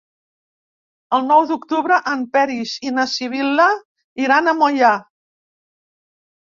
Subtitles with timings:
[1.17, 3.71] El nou d'octubre en Peris i na Sibil·la
[4.27, 4.95] iran a Moià.